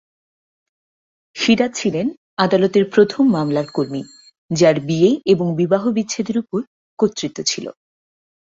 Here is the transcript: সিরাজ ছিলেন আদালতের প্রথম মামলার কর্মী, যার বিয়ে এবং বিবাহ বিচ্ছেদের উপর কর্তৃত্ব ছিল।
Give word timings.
সিরাজ 1.35 1.71
ছিলেন 1.75 2.07
আদালতের 2.37 2.85
প্রথম 2.89 3.23
মামলার 3.31 3.67
কর্মী, 3.73 4.01
যার 4.51 4.77
বিয়ে 4.79 5.09
এবং 5.25 5.47
বিবাহ 5.55 5.83
বিচ্ছেদের 5.91 6.37
উপর 6.37 6.59
কর্তৃত্ব 6.99 7.39
ছিল। 7.43 7.65